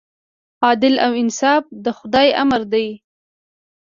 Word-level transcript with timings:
عدل 0.67 0.95
او 1.05 1.11
انصاف 1.21 1.63
د 1.83 1.85
خدای 1.97 2.27
امر 2.43 2.61
دی. 2.73 2.87